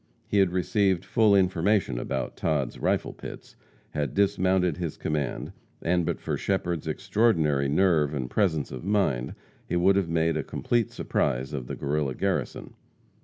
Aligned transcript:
He 0.25 0.39
had 0.39 0.49
received 0.51 1.05
full 1.05 1.35
information 1.35 1.99
about 1.99 2.35
Todd's 2.35 2.79
rifle 2.79 3.13
pits, 3.13 3.55
had 3.91 4.15
dismounted 4.15 4.77
his 4.77 4.97
command, 4.97 5.51
and 5.79 6.07
but 6.07 6.19
for 6.19 6.37
Shepherd's 6.37 6.87
extraordinary 6.87 7.69
nerve 7.69 8.11
and 8.15 8.27
presence 8.27 8.71
of 8.71 8.83
mind, 8.83 9.35
he 9.67 9.75
would 9.75 9.95
have 9.97 10.09
made 10.09 10.37
a 10.37 10.43
complete 10.43 10.89
surprise 10.89 11.53
of 11.53 11.67
the 11.67 11.75
Guerrilla 11.75 12.15
garrison. 12.15 12.73